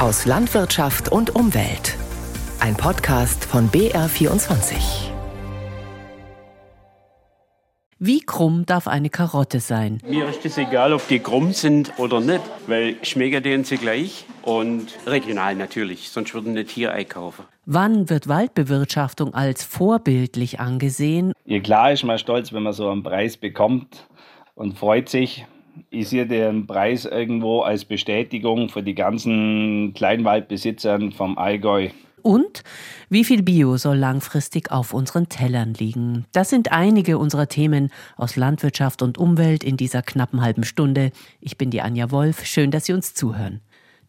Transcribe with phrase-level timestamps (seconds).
[0.00, 1.94] aus Landwirtschaft und Umwelt.
[2.58, 5.10] Ein Podcast von BR24.
[7.98, 10.00] Wie krumm darf eine Karotte sein?
[10.08, 14.24] Mir ist es egal, ob die krumm sind oder nicht, weil schmecken denen sie gleich
[14.40, 17.44] und regional natürlich, sonst würden nicht hier einkaufen.
[17.66, 21.34] Wann wird Waldbewirtschaftung als vorbildlich angesehen?
[21.44, 24.06] Ja, klar ist man stolz, wenn man so einen Preis bekommt
[24.54, 25.44] und freut sich.
[25.90, 31.88] Ich sehe den Preis irgendwo als Bestätigung für die ganzen Kleinwaldbesitzern vom Allgäu.
[32.22, 32.62] Und
[33.08, 36.26] wie viel Bio soll langfristig auf unseren Tellern liegen?
[36.32, 41.12] Das sind einige unserer Themen aus Landwirtschaft und Umwelt in dieser knappen halben Stunde.
[41.40, 42.44] Ich bin die Anja Wolf.
[42.44, 43.60] Schön, dass Sie uns zuhören.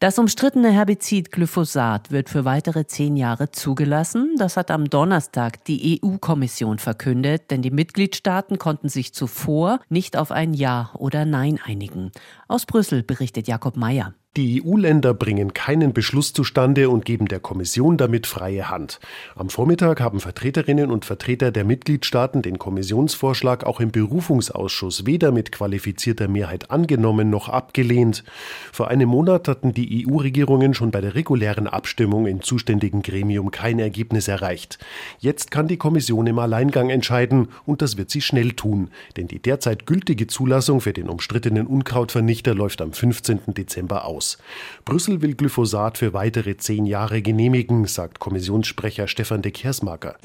[0.01, 4.33] Das umstrittene Herbizid Glyphosat wird für weitere zehn Jahre zugelassen.
[4.39, 10.31] Das hat am Donnerstag die EU-Kommission verkündet, denn die Mitgliedstaaten konnten sich zuvor nicht auf
[10.31, 12.11] ein Ja oder Nein einigen.
[12.47, 14.15] Aus Brüssel berichtet Jakob Mayer.
[14.37, 19.01] Die EU-Länder bringen keinen Beschluss zustande und geben der Kommission damit freie Hand.
[19.35, 25.51] Am Vormittag haben Vertreterinnen und Vertreter der Mitgliedstaaten den Kommissionsvorschlag auch im Berufungsausschuss weder mit
[25.51, 28.23] qualifizierter Mehrheit angenommen noch abgelehnt.
[28.71, 33.79] Vor einem Monat hatten die EU-Regierungen schon bei der regulären Abstimmung im zuständigen Gremium kein
[33.79, 34.79] Ergebnis erreicht.
[35.19, 39.41] Jetzt kann die Kommission im Alleingang entscheiden und das wird sie schnell tun, denn die
[39.41, 43.41] derzeit gültige Zulassung für den umstrittenen Unkrautvernichter läuft am 15.
[43.47, 44.37] Dezember aus aus.
[44.85, 50.15] Brüssel will Glyphosat für weitere zehn Jahre genehmigen, sagt Kommissionssprecher Stefan de Kersmaker.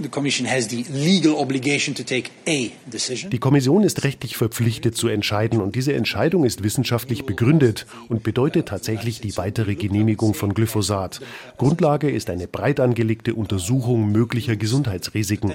[3.33, 8.69] Die Kommission ist rechtlich verpflichtet zu entscheiden und diese Entscheidung ist wissenschaftlich begründet und bedeutet
[8.69, 11.21] tatsächlich die weitere Genehmigung von Glyphosat.
[11.57, 15.53] Grundlage ist eine breit angelegte Untersuchung möglicher Gesundheitsrisiken.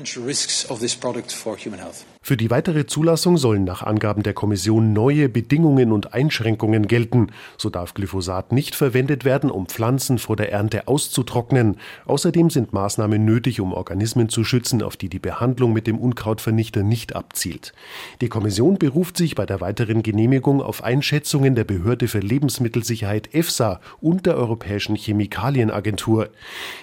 [2.24, 7.32] Für die weitere Zulassung sollen nach Angaben der Kommission neue Bedingungen und Einschränkungen gelten.
[7.58, 11.78] So darf Glyphosat Glyphosat nicht verwendet werden, um Pflanzen vor der Ernte auszutrocknen.
[12.06, 16.84] Außerdem sind Maßnahmen nötig, um Organismen zu schützen, auf die die Behandlung mit dem Unkrautvernichter
[16.84, 17.74] nicht abzielt.
[18.22, 23.82] Die Kommission beruft sich bei der weiteren Genehmigung auf Einschätzungen der Behörde für Lebensmittelsicherheit EFSA
[24.00, 26.30] und der Europäischen Chemikalienagentur.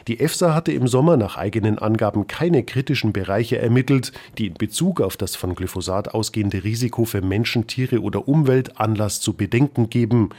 [0.07, 5.01] Die EFSA hatte im Sommer nach eigenen Angaben keine kritischen Bereiche ermittelt, die in Bezug
[5.01, 10.31] auf das von Glyphosat ausgehende Risiko für Menschen, Tiere oder Umwelt Anlass zu Bedenken geben.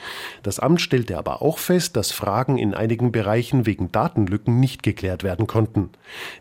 [0.44, 4.84] Das Amt stellt stellte aber auch fest, dass Fragen in einigen Bereichen wegen Datenlücken nicht
[4.84, 5.92] geklärt werden konnten.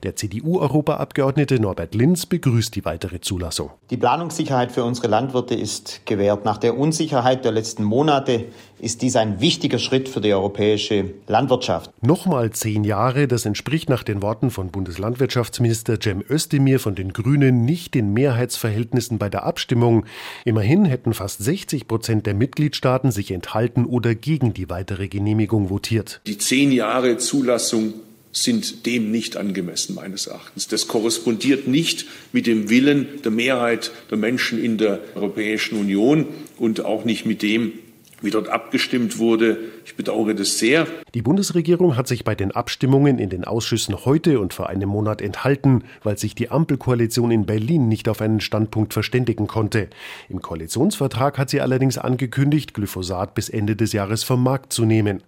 [0.03, 3.71] Der CDU-Europaabgeordnete Norbert Linz begrüßt die weitere Zulassung.
[3.91, 6.45] Die Planungssicherheit für unsere Landwirte ist gewährt.
[6.45, 8.47] Nach der Unsicherheit der letzten Monate
[8.81, 11.91] ist dies ein wichtiger Schritt für die europäische Landwirtschaft.
[12.03, 17.65] Nochmal zehn Jahre, das entspricht nach den Worten von Bundeslandwirtschaftsminister Cem Özdemir von den Grünen
[17.65, 20.05] nicht den Mehrheitsverhältnissen bei der Abstimmung.
[20.45, 26.21] Immerhin hätten fast 60 Prozent der Mitgliedstaaten sich enthalten oder gegen die weitere Genehmigung votiert.
[26.27, 27.95] Die zehn Jahre Zulassung
[28.33, 30.69] sind dem nicht angemessen, meines Erachtens.
[30.69, 36.27] Das korrespondiert nicht mit dem Willen der Mehrheit der Menschen in der Europäischen Union
[36.59, 37.73] und auch nicht mit dem,
[38.21, 39.59] wie dort abgestimmt wurde.
[39.89, 40.87] Ich bedauere das sehr.
[41.15, 45.23] Die Bundesregierung hat sich bei den Abstimmungen in den Ausschüssen heute und vor einem Monat
[45.23, 49.89] enthalten, weil sich die Ampelkoalition in Berlin nicht auf einen Standpunkt verständigen konnte.
[50.29, 55.23] Im Koalitionsvertrag hat sie allerdings angekündigt, Glyphosat bis Ende des Jahres vom Markt zu nehmen.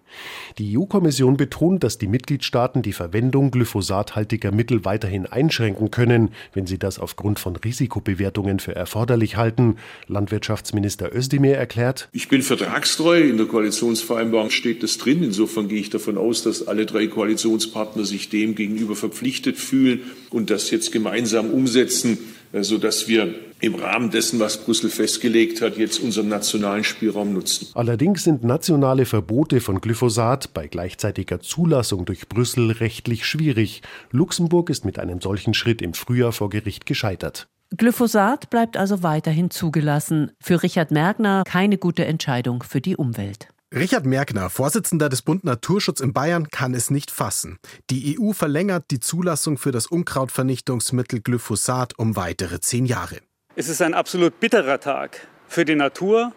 [0.59, 6.77] Die EU-Kommission betont, dass die Mitgliedstaaten die Verwendung glyphosathaltiger Mittel weiterhin einschränken können, wenn sie
[6.77, 9.77] das aufgrund von Risikobewertungen für erforderlich halten.
[10.05, 13.21] Landwirtschaftsminister Özdemir erklärt, Ich bin Vertrag vertragstreu.
[13.21, 15.23] In der Koalitionsvereinbarung steht das drin.
[15.23, 20.49] Insofern gehe ich davon aus, dass alle drei Koalitionspartner sich dem gegenüber verpflichtet fühlen und
[20.49, 22.17] das jetzt gemeinsam umsetzen,
[22.51, 27.67] äh, sodass wir im Rahmen dessen, was Brüssel festgelegt hat, jetzt unseren nationalen Spielraum nutzen.
[27.75, 33.83] Allerdings sind nationale Verbote von Glyphosat bei gleichzeitiger Zulassung durch Brüssel rechtlich schwierig.
[34.11, 37.47] Luxemburg ist mit einem solchen Schritt im Frühjahr vor Gericht gescheitert.
[37.77, 40.31] Glyphosat bleibt also weiterhin zugelassen.
[40.41, 43.47] Für Richard Mergner keine gute Entscheidung für die Umwelt.
[43.73, 47.57] Richard Merkner, Vorsitzender des Bund Naturschutz in Bayern, kann es nicht fassen.
[47.89, 53.19] Die EU verlängert die Zulassung für das Unkrautvernichtungsmittel Glyphosat um weitere zehn Jahre.
[53.55, 56.33] Es ist ein absolut bitterer Tag für die Natur,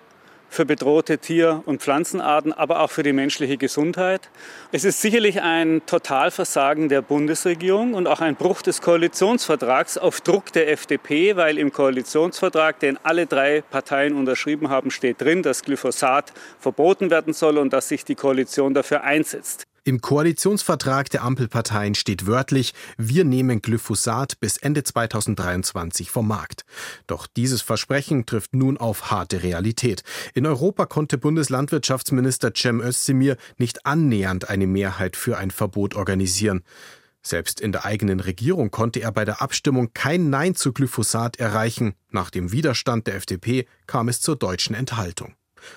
[0.48, 4.30] für bedrohte Tier- und Pflanzenarten, aber auch für die menschliche Gesundheit.
[4.72, 10.52] Es ist sicherlich ein Totalversagen der Bundesregierung und auch ein Bruch des Koalitionsvertrags auf Druck
[10.52, 16.32] der FDP, weil im Koalitionsvertrag, den alle drei Parteien unterschrieben haben, steht drin, dass Glyphosat
[16.60, 19.64] verboten werden soll und dass sich die Koalition dafür einsetzt.
[19.86, 26.64] Im Koalitionsvertrag der Ampelparteien steht wörtlich, wir nehmen Glyphosat bis Ende 2023 vom Markt.
[27.06, 30.02] Doch dieses Versprechen trifft nun auf harte Realität.
[30.32, 36.62] In Europa konnte Bundeslandwirtschaftsminister Cem Özdemir nicht annähernd eine Mehrheit für ein Verbot organisieren.
[37.20, 41.92] Selbst in der eigenen Regierung konnte er bei der Abstimmung kein Nein zu Glyphosat erreichen.
[42.08, 45.34] Nach dem Widerstand der FDP kam es zur deutschen Enthaltung.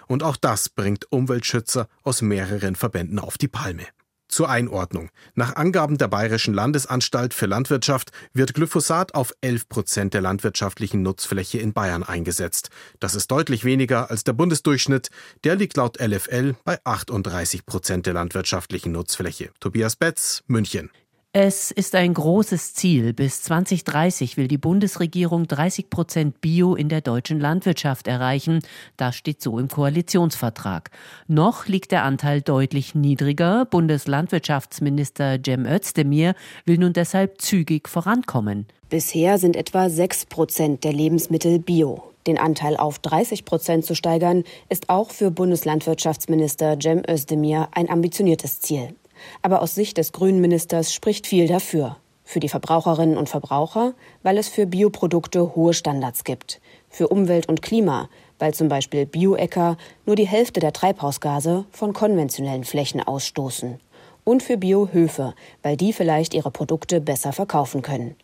[0.08, 3.84] Und auch das bringt Umweltschützer aus mehreren Verbänden auf die Palme.
[4.28, 5.10] Zur Einordnung.
[5.36, 11.60] Nach Angaben der Bayerischen Landesanstalt für Landwirtschaft wird Glyphosat auf 11 Prozent der landwirtschaftlichen Nutzfläche
[11.60, 12.70] in Bayern eingesetzt.
[13.00, 15.10] Das ist deutlich weniger als der Bundesdurchschnitt.
[15.44, 19.52] Der liegt laut LFL bei 38 Prozent der landwirtschaftlichen Nutzfläche.
[19.60, 20.92] Tobias Betz, München.
[21.40, 23.14] Es ist ein großes Ziel.
[23.14, 28.62] Bis 2030 will die Bundesregierung 30 Prozent Bio in der deutschen Landwirtschaft erreichen.
[28.96, 30.90] Das steht so im Koalitionsvertrag.
[31.28, 33.66] Noch liegt der Anteil deutlich niedriger.
[33.66, 36.34] Bundeslandwirtschaftsminister Cem Özdemir
[36.66, 38.66] will nun deshalb zügig vorankommen.
[38.90, 42.14] Bisher sind etwa 6 Prozent der Lebensmittel Bio.
[42.26, 48.60] Den Anteil auf 30 Prozent zu steigern, ist auch für Bundeslandwirtschaftsminister Cem Özdemir ein ambitioniertes
[48.62, 48.96] Ziel.
[49.42, 51.98] Aber aus Sicht des Grünenministers spricht viel dafür.
[52.24, 53.94] Für die Verbraucherinnen und Verbraucher,
[54.24, 56.60] weil es für Bioprodukte hohe Standards gibt.
[56.90, 58.10] Für Umwelt und Klima,
[58.40, 63.80] weil zum Beispiel Bioäcker nur die Hälfte der Treibhausgase von konventionellen Flächen ausstoßen.
[64.24, 68.16] Und für Biohöfe, weil die vielleicht ihre Produkte besser verkaufen können.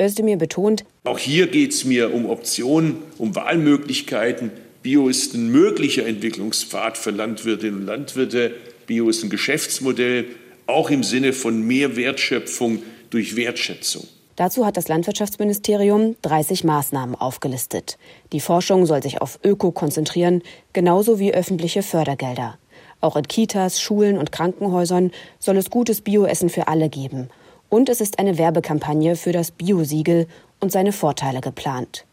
[0.00, 4.50] Özdemir betont, auch hier geht es mir um Optionen, um Wahlmöglichkeiten.
[4.82, 8.54] Bio ist ein möglicher Entwicklungspfad für Landwirtinnen und Landwirte.
[8.90, 10.26] Bio ist ein Geschäftsmodell,
[10.66, 14.02] auch im Sinne von mehr Wertschöpfung durch Wertschätzung.
[14.34, 17.98] Dazu hat das Landwirtschaftsministerium 30 Maßnahmen aufgelistet.
[18.32, 20.42] Die Forschung soll sich auf Öko konzentrieren,
[20.72, 22.58] genauso wie öffentliche Fördergelder.
[23.00, 27.28] Auch in Kitas, Schulen und Krankenhäusern soll es gutes Bioessen für alle geben.
[27.68, 30.26] Und es ist eine Werbekampagne für das Biosiegel
[30.58, 32.06] und seine Vorteile geplant.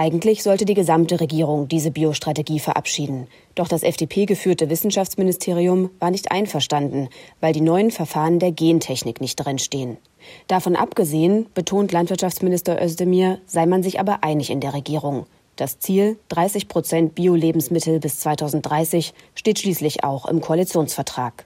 [0.00, 3.26] Eigentlich sollte die gesamte Regierung diese Biostrategie verabschieden.
[3.54, 7.10] Doch das FDP-geführte Wissenschaftsministerium war nicht einverstanden,
[7.42, 9.98] weil die neuen Verfahren der Gentechnik nicht drinstehen.
[10.46, 15.26] Davon abgesehen, betont Landwirtschaftsminister Özdemir, sei man sich aber einig in der Regierung.
[15.56, 21.44] Das Ziel, 30 Prozent Bio-Lebensmittel bis 2030, steht schließlich auch im Koalitionsvertrag.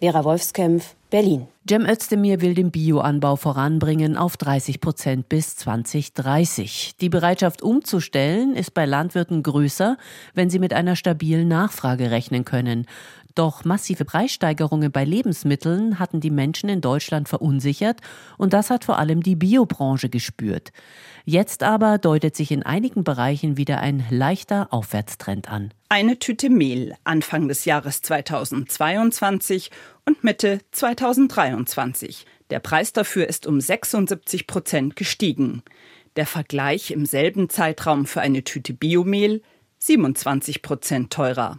[0.00, 1.46] Vera Wolfskämpf, Berlin.
[1.68, 6.96] Cem Özdemir will den Bioanbau voranbringen auf 30 Prozent bis 2030.
[7.00, 9.98] Die Bereitschaft umzustellen ist bei Landwirten größer,
[10.32, 12.86] wenn sie mit einer stabilen Nachfrage rechnen können.
[13.40, 18.00] Doch massive Preissteigerungen bei Lebensmitteln hatten die Menschen in Deutschland verunsichert
[18.36, 20.72] und das hat vor allem die Biobranche gespürt.
[21.24, 25.72] Jetzt aber deutet sich in einigen Bereichen wieder ein leichter Aufwärtstrend an.
[25.88, 29.70] Eine Tüte Mehl Anfang des Jahres 2022
[30.04, 32.26] und Mitte 2023.
[32.50, 35.62] Der Preis dafür ist um 76 Prozent gestiegen.
[36.16, 39.40] Der Vergleich im selben Zeitraum für eine Tüte Biomehl
[39.78, 41.58] 27 Prozent teurer.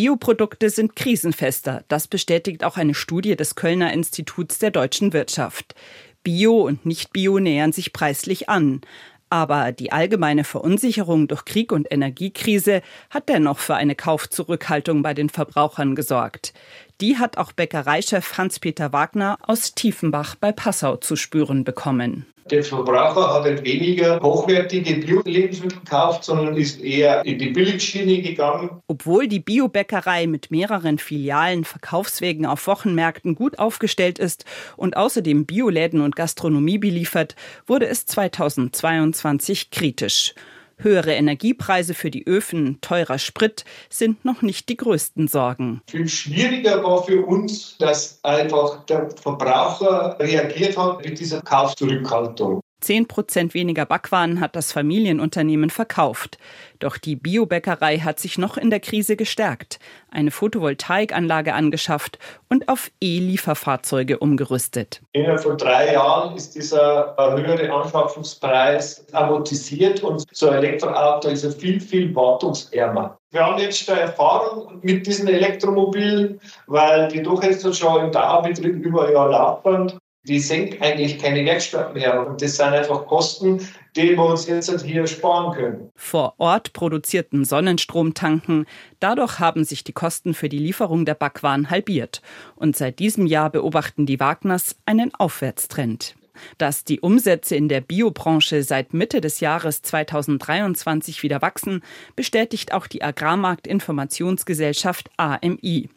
[0.00, 1.82] Bioprodukte sind krisenfester.
[1.88, 5.74] Das bestätigt auch eine Studie des Kölner Instituts der deutschen Wirtschaft.
[6.22, 8.80] Bio und Nicht-Bio nähern sich preislich an.
[9.28, 15.30] Aber die allgemeine Verunsicherung durch Krieg und Energiekrise hat dennoch für eine Kaufzurückhaltung bei den
[15.30, 16.52] Verbrauchern gesorgt.
[17.00, 22.26] Die hat auch Bäckereichef Hans-Peter Wagner aus Tiefenbach bei Passau zu spüren bekommen.
[22.50, 28.70] Der Verbraucher hat halt weniger hochwertige Bio-Lebensmittel gekauft, sondern ist eher in die Billigschiene gegangen.
[28.88, 34.44] Obwohl die Biobäckerei mit mehreren Filialen, Verkaufswegen auf Wochenmärkten gut aufgestellt ist
[34.76, 40.34] und außerdem Bioläden und Gastronomie beliefert, wurde es 2022 kritisch.
[40.80, 45.82] Höhere Energiepreise für die Öfen, teurer Sprit sind noch nicht die größten Sorgen.
[45.90, 52.60] Viel schwieriger war für uns, dass einfach der Verbraucher reagiert hat mit dieser Kaufzurückhaltung.
[52.80, 56.38] 10 Prozent weniger Backwaren hat das Familienunternehmen verkauft.
[56.78, 59.80] Doch die Biobäckerei hat sich noch in der Krise gestärkt,
[60.10, 62.18] eine Photovoltaikanlage angeschafft
[62.48, 65.02] und auf E-Lieferfahrzeuge umgerüstet.
[65.12, 71.50] Innerhalb von drei Jahren ist dieser höhere Anschaffungspreis amortisiert und so ein Elektroauto ist ja
[71.50, 73.18] viel, viel wartungsärmer.
[73.30, 79.06] Wir haben jetzt Erfahrung mit diesen Elektromobilen, weil die doch jetzt schon im Dauerbetrieb über
[79.06, 79.92] ein Jahr laufen
[80.24, 82.26] die senkt eigentlich keine Werkstatt mehr.
[82.26, 83.60] Und das sind einfach Kosten,
[83.96, 85.90] die wir uns jetzt hier sparen können.
[85.96, 88.66] Vor Ort produzierten Sonnenstrom tanken.
[89.00, 92.22] Dadurch haben sich die Kosten für die Lieferung der Backwaren halbiert.
[92.56, 96.14] Und seit diesem Jahr beobachten die Wagners einen Aufwärtstrend.
[96.56, 101.82] Dass die Umsätze in der Biobranche seit Mitte des Jahres 2023 wieder wachsen,
[102.14, 105.88] bestätigt auch die Agrarmarktinformationsgesellschaft AMI.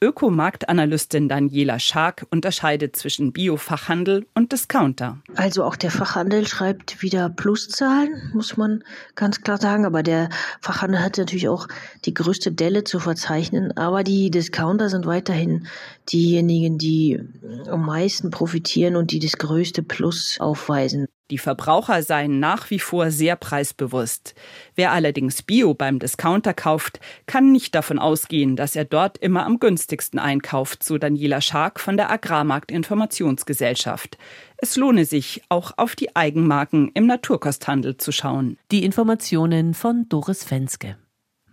[0.00, 5.18] Ökomarktanalystin Daniela Schark unterscheidet zwischen Biofachhandel und Discounter.
[5.34, 8.84] Also auch der Fachhandel schreibt wieder Pluszahlen, muss man
[9.14, 9.86] ganz klar sagen.
[9.86, 10.28] Aber der
[10.60, 11.68] Fachhandel hat natürlich auch
[12.04, 13.76] die größte Delle zu verzeichnen.
[13.76, 15.66] Aber die Discounter sind weiterhin
[16.12, 17.20] diejenigen, die
[17.68, 21.06] am meisten profitieren und die das größte Plus aufweisen.
[21.30, 24.34] Die Verbraucher seien nach wie vor sehr preisbewusst.
[24.74, 29.58] Wer allerdings Bio beim Discounter kauft, kann nicht davon ausgehen, dass er dort immer am
[29.58, 34.18] günstigsten einkauft, so Daniela Schark von der Agrarmarkt Informationsgesellschaft.
[34.58, 38.58] Es lohne sich, auch auf die Eigenmarken im Naturkosthandel zu schauen.
[38.70, 40.96] Die Informationen von Doris Fenske.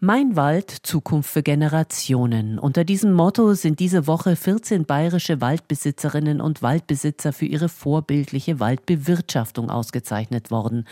[0.04, 2.58] Mein Wald, Zukunft für Generationen.
[2.58, 9.70] Unter diesem Motto sind diese Woche 14 bayerische Waldbesitzerinnen und Waldbesitzer für ihre vorbildliche Waldbewirtschaftung
[9.70, 10.88] ausgezeichnet worden.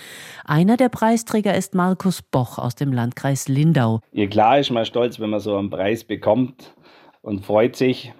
[0.45, 4.01] Einer der Preisträger ist Markus Boch aus dem Landkreis Lindau.
[4.11, 6.75] Ja, klar ist man stolz, wenn man so einen Preis bekommt
[7.23, 8.13] und freut sich.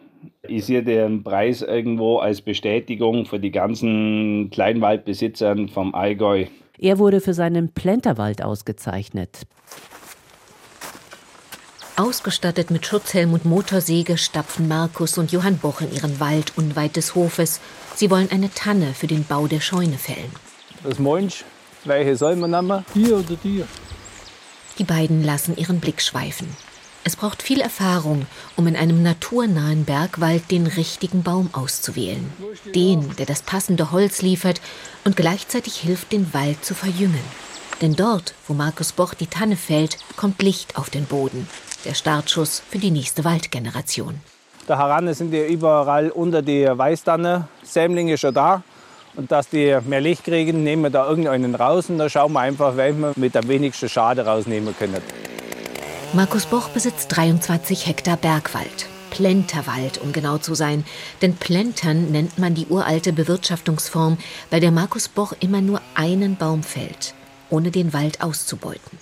[0.47, 6.47] Ich sehe den Preis irgendwo als Bestätigung für die ganzen Kleinwaldbesitzern vom Allgäu.
[6.79, 9.45] Er wurde für seinen Plenterwald ausgezeichnet.
[11.99, 17.13] Ausgestattet mit Schutzhelm und Motorsäge stapfen Markus und Johann Boch in ihren Wald unweit des
[17.13, 17.59] Hofes.
[17.93, 20.31] Sie wollen eine Tanne für den Bau der Scheune fällen.
[20.83, 21.43] Was meinst
[21.83, 22.85] Welche soll man nehmen?
[22.95, 23.65] Die oder die?
[24.77, 26.47] Die beiden lassen ihren Blick schweifen.
[27.03, 32.31] Es braucht viel Erfahrung, um in einem naturnahen Bergwald den richtigen Baum auszuwählen.
[32.73, 34.61] Den, der das passende Holz liefert
[35.03, 37.19] und gleichzeitig hilft, den Wald zu verjüngen.
[37.81, 41.47] Denn dort, wo Markus Boch die Tanne fällt, kommt Licht auf den Boden
[41.85, 44.19] der Startschuss für die nächste Waldgeneration.
[44.67, 48.63] Da heran sind die überall unter die Weißtanne, Sämlinge schon da.
[49.15, 52.41] Und dass die mehr Licht kriegen, nehmen wir da irgendeinen raus und da schauen wir
[52.41, 55.01] einfach, welchen wir mit am wenigsten Schade rausnehmen können.
[56.13, 58.87] Markus Boch besitzt 23 Hektar Bergwald.
[59.09, 60.85] Plenterwald, um genau zu sein.
[61.21, 64.17] Denn Plentern nennt man die uralte Bewirtschaftungsform,
[64.49, 67.15] bei der Markus Boch immer nur einen Baum fällt,
[67.49, 68.99] ohne den Wald auszubeuten.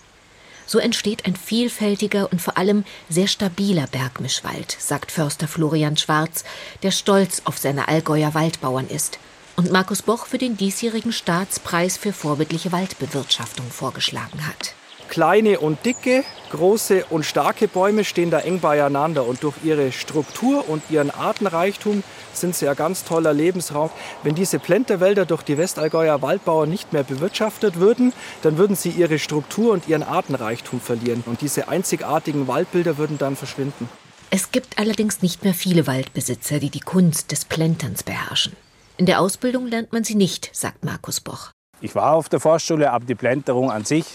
[0.65, 6.43] So entsteht ein vielfältiger und vor allem sehr stabiler Bergmischwald, sagt Förster Florian Schwarz,
[6.83, 9.17] der stolz auf seine Allgäuer Waldbauern ist
[9.55, 14.75] und Markus Boch für den diesjährigen Staatspreis für vorbildliche Waldbewirtschaftung vorgeschlagen hat.
[15.07, 20.69] Kleine und dicke, große und starke Bäume stehen da eng beieinander und durch ihre Struktur
[20.69, 23.89] und ihren Artenreichtum sind sie ein ganz toller Lebensraum.
[24.23, 29.17] Wenn diese Plenterwälder durch die Westallgäuer Waldbauern nicht mehr bewirtschaftet würden, dann würden sie ihre
[29.17, 33.89] Struktur und ihren Artenreichtum verlieren und diese einzigartigen Waldbilder würden dann verschwinden.
[34.29, 38.53] Es gibt allerdings nicht mehr viele Waldbesitzer, die die Kunst des Plenterns beherrschen.
[38.97, 41.51] In der Ausbildung lernt man sie nicht, sagt Markus Boch.
[41.79, 44.05] Ich war auf der Forstschule, aber die Plenterung an sich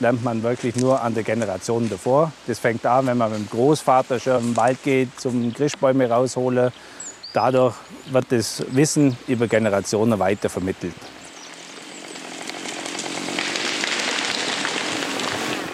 [0.00, 2.32] lernt man wirklich nur an der Generation davor.
[2.46, 6.72] Das fängt an, wenn man mit dem Großvater schon im Wald geht, zum Christbäume rausholen.
[7.32, 7.74] Dadurch
[8.10, 10.94] wird das Wissen über Generationen weitervermittelt.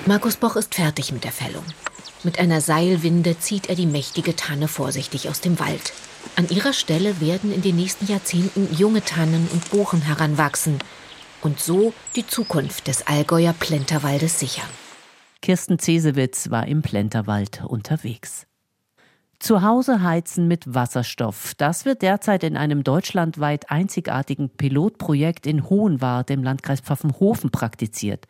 [0.07, 1.65] Markus Boch ist fertig mit der Fällung.
[2.23, 5.93] Mit einer Seilwinde zieht er die mächtige Tanne vorsichtig aus dem Wald.
[6.37, 10.79] An ihrer Stelle werden in den nächsten Jahrzehnten junge Tannen und Buchen heranwachsen
[11.43, 14.69] und so die Zukunft des Allgäuer Plenterwaldes sichern.
[15.43, 18.47] Kirsten Cesewitz war im Plenterwald unterwegs.
[19.41, 21.55] Zu Hause heizen mit Wasserstoff.
[21.57, 28.27] Das wird derzeit in einem deutschlandweit einzigartigen Pilotprojekt in Hohenwart im Landkreis Pfaffenhofen praktiziert.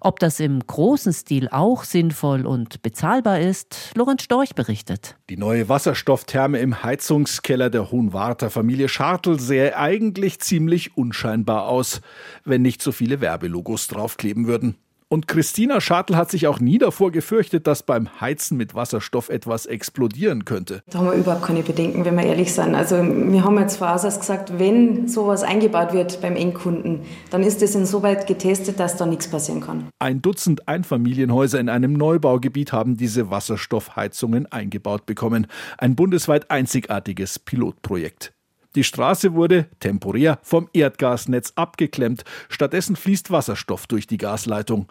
[0.00, 5.16] Ob das im großen Stil auch sinnvoll und bezahlbar ist, Lorenz Storch berichtet.
[5.28, 12.00] Die neue Wasserstofftherme im Heizungskeller der Hohenwarter Familie Schartl sähe eigentlich ziemlich unscheinbar aus,
[12.44, 14.76] wenn nicht so viele Werbelogos draufkleben würden.
[15.14, 19.64] Und Christina Schartl hat sich auch nie davor gefürchtet, dass beim Heizen mit Wasserstoff etwas
[19.64, 20.82] explodieren könnte.
[20.90, 22.74] Da haben wir überhaupt keine Bedenken, wenn wir ehrlich sind.
[22.74, 27.76] Also wir haben jetzt vor gesagt, wenn sowas eingebaut wird beim Endkunden, dann ist es
[27.76, 29.86] insoweit getestet, dass da nichts passieren kann.
[30.00, 35.46] Ein Dutzend Einfamilienhäuser in einem Neubaugebiet haben diese Wasserstoffheizungen eingebaut bekommen.
[35.78, 38.32] Ein bundesweit einzigartiges Pilotprojekt.
[38.74, 42.24] Die Straße wurde temporär vom Erdgasnetz abgeklemmt.
[42.48, 44.88] Stattdessen fließt Wasserstoff durch die Gasleitung.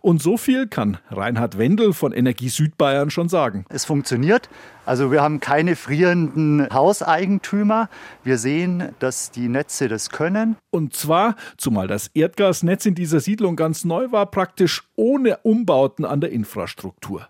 [0.00, 3.64] Und so viel kann Reinhard Wendel von Energie Südbayern schon sagen.
[3.68, 4.48] Es funktioniert.
[4.84, 7.88] Also wir haben keine frierenden Hauseigentümer.
[8.24, 10.56] Wir sehen, dass die Netze das können.
[10.70, 16.20] Und zwar, zumal das Erdgasnetz in dieser Siedlung ganz neu war, praktisch ohne Umbauten an
[16.20, 17.28] der Infrastruktur.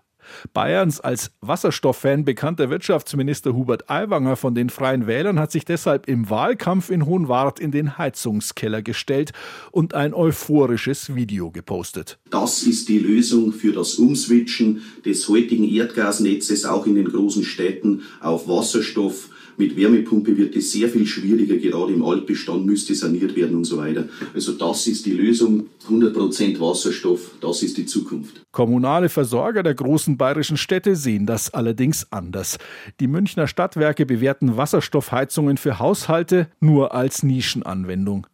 [0.53, 6.29] Bayerns als Wasserstofffan bekannter Wirtschaftsminister Hubert Aiwanger von den Freien Wählern hat sich deshalb im
[6.29, 9.31] Wahlkampf in Hohenwart in den Heizungskeller gestellt
[9.71, 12.19] und ein euphorisches Video gepostet.
[12.29, 18.01] Das ist die Lösung für das Umswitchen des heutigen Erdgasnetzes auch in den großen Städten
[18.21, 19.29] auf Wasserstoff.
[19.57, 23.77] Mit Wärmepumpe wird es sehr viel schwieriger, gerade im Altbestand müsste saniert werden und so
[23.77, 24.07] weiter.
[24.33, 25.67] Also das ist die Lösung.
[25.89, 28.41] 100% Wasserstoff, das ist die Zukunft.
[28.51, 32.57] Kommunale Versorger der großen bayerischen Städte sehen das allerdings anders.
[32.99, 38.27] Die Münchner Stadtwerke bewerten Wasserstoffheizungen für Haushalte nur als Nischenanwendung.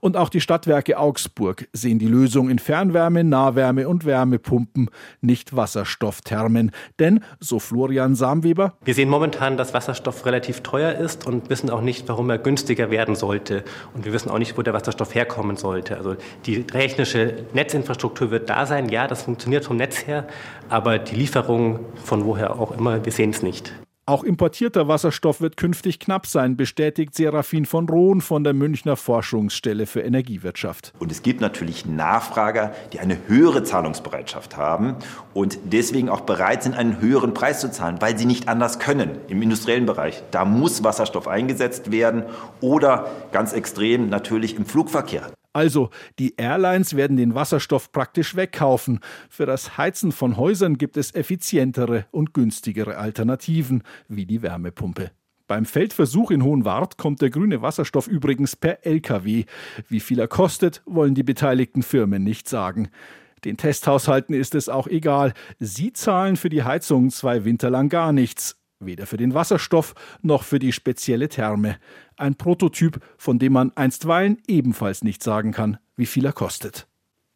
[0.00, 6.70] Und auch die Stadtwerke Augsburg sehen die Lösung in Fernwärme, Nahwärme und Wärmepumpen, nicht Wasserstoffthermen.
[6.98, 11.80] Denn, so Florian Samweber, wir sehen momentan, dass Wasserstoff relativ teuer ist und wissen auch
[11.80, 13.64] nicht, warum er günstiger werden sollte.
[13.94, 15.96] Und wir wissen auch nicht, wo der Wasserstoff herkommen sollte.
[15.96, 18.88] Also die technische Netzinfrastruktur wird da sein.
[18.88, 20.26] Ja, das funktioniert vom Netz her.
[20.68, 23.72] Aber die Lieferung von woher auch immer, wir sehen es nicht.
[24.06, 29.86] Auch importierter Wasserstoff wird künftig knapp sein, bestätigt Serafin von Rohn von der Münchner Forschungsstelle
[29.86, 30.92] für Energiewirtschaft.
[30.98, 34.96] Und es gibt natürlich Nachfrager, die eine höhere Zahlungsbereitschaft haben
[35.32, 39.12] und deswegen auch bereit sind, einen höheren Preis zu zahlen, weil sie nicht anders können
[39.28, 40.22] im industriellen Bereich.
[40.30, 42.24] Da muss Wasserstoff eingesetzt werden
[42.60, 45.30] oder ganz extrem natürlich im Flugverkehr.
[45.54, 48.98] Also, die Airlines werden den Wasserstoff praktisch wegkaufen.
[49.30, 55.12] Für das Heizen von Häusern gibt es effizientere und günstigere Alternativen, wie die Wärmepumpe.
[55.46, 59.44] Beim Feldversuch in Hohenwart kommt der grüne Wasserstoff übrigens per LKW.
[59.88, 62.88] Wie viel er kostet, wollen die beteiligten Firmen nicht sagen.
[63.44, 65.34] Den Testhaushalten ist es auch egal.
[65.60, 68.58] Sie zahlen für die Heizung zwei Winter lang gar nichts.
[68.86, 71.78] Weder für den Wasserstoff noch für die spezielle Therme.
[72.16, 76.86] Ein Prototyp, von dem man einstweilen ebenfalls nicht sagen kann, wie viel er kostet.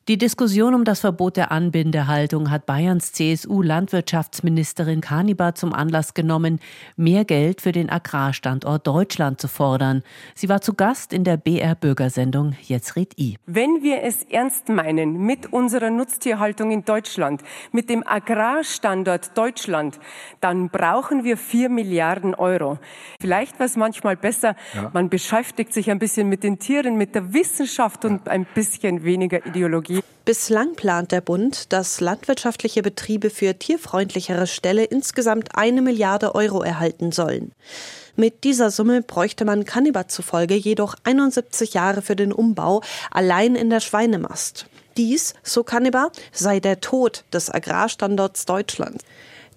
[0.08, 6.60] Die Diskussion um das Verbot der Anbindehaltung hat Bayerns CSU-Landwirtschaftsministerin Kanibar zum Anlass genommen,
[6.96, 10.02] mehr Geld für den Agrarstandort Deutschland zu fordern.
[10.34, 13.36] Sie war zu Gast in der BR-Bürgersendung Jetzt red I.
[13.44, 20.00] Wenn wir es ernst meinen mit unserer Nutztierhaltung in Deutschland, mit dem Agrarstandort Deutschland,
[20.40, 22.78] dann brauchen wir vier Milliarden Euro.
[23.20, 24.90] Vielleicht war es manchmal besser, ja.
[24.94, 29.44] man beschäftigt sich ein bisschen mit den Tieren, mit der Wissenschaft und ein bisschen weniger
[29.44, 29.97] Ideologie.
[30.28, 37.12] Bislang plant der Bund, dass landwirtschaftliche Betriebe für tierfreundlichere Ställe insgesamt eine Milliarde Euro erhalten
[37.12, 37.52] sollen.
[38.14, 43.70] Mit dieser Summe bräuchte man Kannibat zufolge jedoch 71 Jahre für den Umbau allein in
[43.70, 44.66] der Schweinemast.
[44.98, 49.02] Dies, so Kannibar, sei der Tod des Agrarstandorts Deutschland.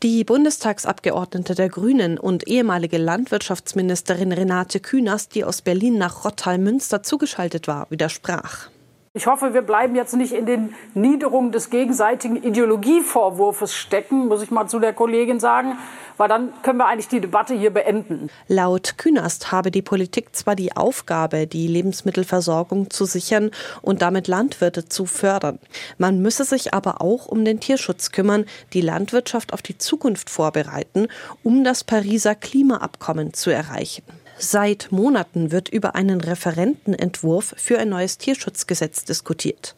[0.03, 7.67] Die Bundestagsabgeordnete der Grünen und ehemalige Landwirtschaftsministerin Renate Künast, die aus Berlin nach Rottal-Münster zugeschaltet
[7.67, 8.69] war, widersprach.
[9.13, 14.51] Ich hoffe, wir bleiben jetzt nicht in den Niederungen des gegenseitigen Ideologievorwurfs stecken, muss ich
[14.51, 15.77] mal zu der Kollegin sagen,
[16.15, 18.29] weil dann können wir eigentlich die Debatte hier beenden.
[18.47, 24.87] Laut Künast habe die Politik zwar die Aufgabe, die Lebensmittelversorgung zu sichern und damit Landwirte
[24.87, 25.59] zu fördern.
[25.97, 31.09] Man müsse sich aber auch um den Tierschutz kümmern, die Landwirtschaft auf die Zukunft vorbereiten,
[31.43, 34.03] um das Pariser Klimaabkommen zu erreichen.
[34.43, 39.75] Seit Monaten wird über einen Referentenentwurf für ein neues Tierschutzgesetz diskutiert.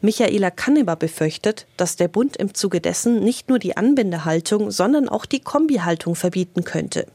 [0.00, 5.26] Michaela Kanneber befürchtet, dass der Bund im Zuge dessen nicht nur die Anbindehaltung, sondern auch
[5.26, 7.06] die Kombihaltung verbieten könnte.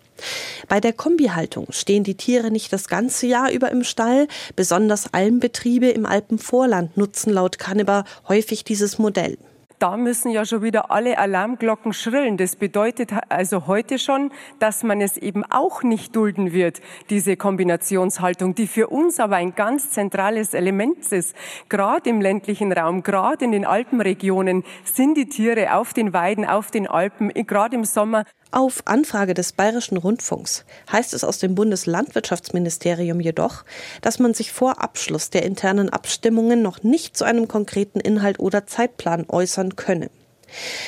[0.68, 4.28] Bei der Kombihaltung stehen die Tiere nicht das ganze Jahr über im Stall.
[4.56, 9.40] Besonders Almbetriebe im Alpenvorland nutzen laut Kanneber häufig dieses Modell
[9.80, 12.38] da müssen ja schon wieder alle Alarmglocken schrillen.
[12.38, 18.56] Das bedeutet also heute schon, dass man es eben auch nicht dulden wird, diese Kombinationshaltung,
[18.56, 21.36] die für uns aber ein ganz zentrales Element ist.
[21.70, 26.72] Gerade im ländlichen Raum, gerade in den Alpenregionen sind die Tiere auf den Weiden, auf
[26.72, 33.20] den Alpen, gerade im Sommer auf Anfrage des Bayerischen Rundfunks heißt es aus dem Bundeslandwirtschaftsministerium
[33.20, 33.64] jedoch,
[34.02, 38.68] dass man sich vor Abschluss der internen Abstimmungen noch nicht zu einem konkreten Inhalt oder
[38.68, 40.10] Zeitplan äußern könne.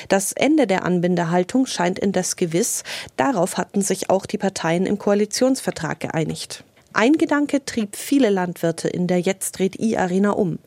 [0.10, 2.84] Das Ende der Anbindehaltung scheint indes gewiss.
[3.18, 6.64] Darauf hatten sich auch die Parteien im Koalitionsvertrag geeinigt.
[6.94, 10.60] Ein Gedanke trieb viele Landwirte in der Jetzt Red I Arena um.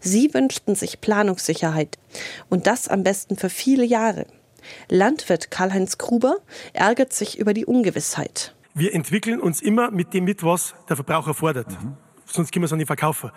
[0.00, 1.98] Sie wünschten sich Planungssicherheit
[2.48, 4.26] und das am besten für viele Jahre.
[4.88, 6.36] Landwirt Karl-Heinz Gruber
[6.72, 8.54] ärgert sich über die Ungewissheit.
[8.74, 11.70] Wir entwickeln uns immer mit dem mit, was der Verbraucher fordert.
[11.70, 11.96] Mhm.
[12.26, 13.30] Sonst können wir es auch nicht verkaufen.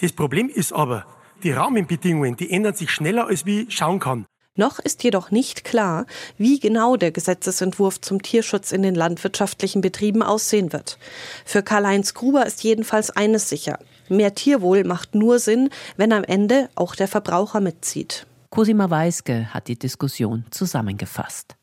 [0.00, 1.04] Das Problem ist aber,
[1.42, 4.26] die Rahmenbedingungen, die ändern sich schneller, als wie schauen kann.
[4.54, 6.06] Noch ist jedoch nicht klar,
[6.38, 10.98] wie genau der Gesetzesentwurf zum Tierschutz in den landwirtschaftlichen Betrieben aussehen wird.
[11.44, 13.78] Für Karl-Heinz Gruber ist jedenfalls eines sicher.
[14.08, 15.68] Mehr Tierwohl macht nur Sinn,
[15.98, 18.26] wenn am Ende auch der Verbraucher mitzieht.
[18.50, 21.56] Cosima Weiske hat die Diskussion zusammengefasst.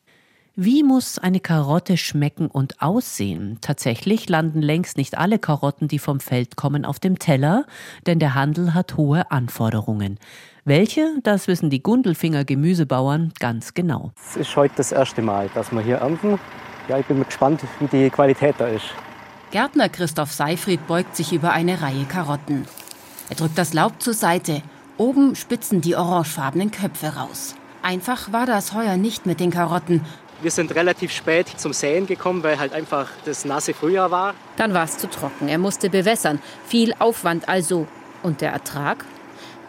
[0.55, 3.57] Wie muss eine Karotte schmecken und aussehen?
[3.61, 7.65] Tatsächlich landen längst nicht alle Karotten, die vom Feld kommen, auf dem Teller,
[8.05, 10.19] denn der Handel hat hohe Anforderungen.
[10.63, 14.11] Welche, das wissen die Gundelfinger Gemüsebauern ganz genau.
[14.29, 16.39] Es ist heute das erste Mal, dass wir hier ernten.
[16.87, 18.85] Ja, ich bin gespannt, wie die Qualität da ist.
[19.49, 22.67] Gärtner Christoph Seifried beugt sich über eine Reihe Karotten.
[23.29, 24.61] Er drückt das Laub zur Seite.
[24.97, 27.55] Oben spitzen die orangefarbenen Köpfe raus.
[27.81, 30.05] Einfach war das heuer nicht mit den Karotten.
[30.43, 34.35] Wir sind relativ spät zum Säen gekommen, weil halt einfach das nasse Frühjahr war.
[34.55, 35.47] Dann war es zu trocken.
[35.47, 36.39] Er musste bewässern.
[36.67, 37.87] Viel Aufwand also.
[38.21, 39.03] Und der Ertrag?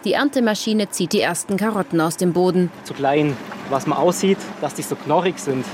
[0.05, 2.71] Die Erntemaschine zieht die ersten Karotten aus dem Boden.
[2.85, 3.35] Zu klein,
[3.71, 5.65] was man aussieht, dass die so knorrig sind.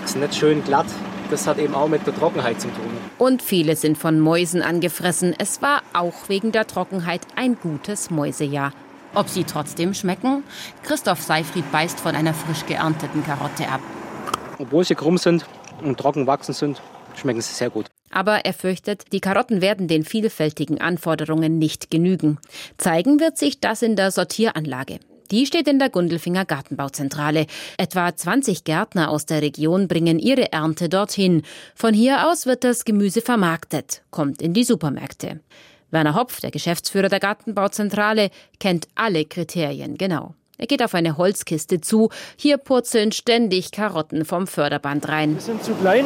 [0.00, 0.86] Das ist nicht schön glatt.
[1.30, 2.96] Das hat eben auch mit der Trockenheit zu tun.
[3.18, 5.34] Und viele sind von Mäusen angefressen.
[5.36, 8.72] Es war auch wegen der Trockenheit ein gutes Mäusejahr.
[9.14, 10.42] Ob sie trotzdem schmecken?
[10.82, 13.80] Christoph Seifried beißt von einer frisch geernteten Karotte ab.
[14.58, 15.46] Obwohl sie krumm sind
[15.82, 16.82] und trocken wachsen sind,
[17.14, 17.86] schmecken sie sehr gut.
[18.10, 22.38] Aber er fürchtet, die Karotten werden den vielfältigen Anforderungen nicht genügen.
[22.76, 24.98] Zeigen wird sich das in der Sortieranlage.
[25.30, 27.46] Die steht in der Gundelfinger Gartenbauzentrale.
[27.78, 31.42] Etwa 20 Gärtner aus der Region bringen ihre Ernte dorthin.
[31.74, 35.40] Von hier aus wird das Gemüse vermarktet, kommt in die Supermärkte.
[35.94, 38.30] Werner Hopf, der Geschäftsführer der Gartenbauzentrale,
[38.60, 40.34] kennt alle Kriterien genau.
[40.58, 42.10] Er geht auf eine Holzkiste zu.
[42.36, 45.36] Hier purzeln ständig Karotten vom Förderband rein.
[45.36, 46.04] Die sind zu klein,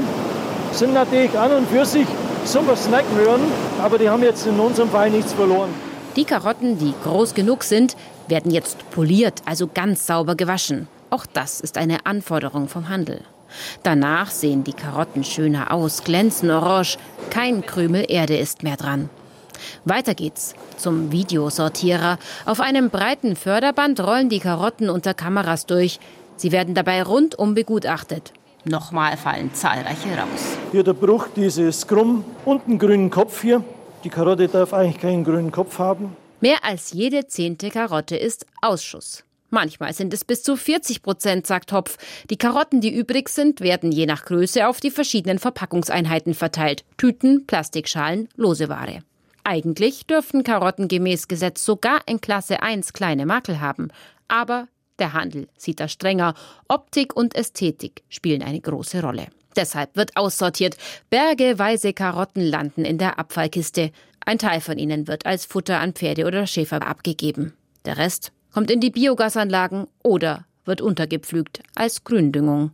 [0.72, 2.06] sind natürlich an und für sich
[2.44, 3.40] super Snackmöhren,
[3.80, 5.70] aber die haben jetzt in unserem Fall nichts verloren.
[6.16, 7.96] Die Karotten, die groß genug sind,
[8.28, 10.88] werden jetzt poliert, also ganz sauber gewaschen.
[11.10, 13.22] Auch das ist eine Anforderung vom Handel.
[13.82, 16.98] Danach sehen die Karotten schöner aus, glänzen orange,
[17.30, 19.08] kein Krümel Erde ist mehr dran.
[19.84, 22.18] Weiter geht's zum Videosortierer.
[22.46, 26.00] Auf einem breiten Förderband rollen die Karotten unter Kameras durch.
[26.36, 28.32] Sie werden dabei rundum begutachtet.
[28.64, 30.56] Nochmal fallen zahlreiche raus.
[30.72, 33.64] Hier der Bruch, dieses Krumm und einen grünen Kopf hier.
[34.04, 36.16] Die Karotte darf eigentlich keinen grünen Kopf haben.
[36.40, 39.24] Mehr als jede zehnte Karotte ist Ausschuss.
[39.50, 41.96] Manchmal sind es bis zu 40 Prozent, sagt Hopf.
[42.28, 46.84] Die Karotten, die übrig sind, werden je nach Größe auf die verschiedenen Verpackungseinheiten verteilt.
[46.98, 49.00] Tüten, Plastikschalen, lose Ware.
[49.48, 53.88] Eigentlich dürften Karotten gemäß Gesetz sogar in Klasse 1 kleine Makel haben.
[54.28, 56.34] Aber der Handel sieht das strenger.
[56.68, 59.28] Optik und Ästhetik spielen eine große Rolle.
[59.56, 60.76] Deshalb wird aussortiert.
[61.08, 63.90] Bergeweise Karotten landen in der Abfallkiste.
[64.22, 67.54] Ein Teil von ihnen wird als Futter an Pferde oder Schäfer abgegeben.
[67.86, 72.72] Der Rest kommt in die Biogasanlagen oder wird untergepflügt als Gründüngung.